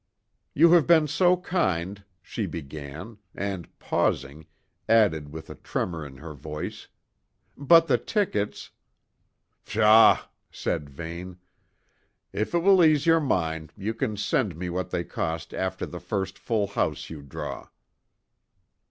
[0.55, 4.47] "You have been so kind," she began, and, pausing,
[4.89, 6.87] added with a tremor in her voice:
[7.55, 8.71] "But the tickets"
[9.65, 11.37] "Pshaw!" said Vane.
[12.33, 15.99] "If it will ease your mind, you can send me what they cost after the
[15.99, 17.67] first full house you draw."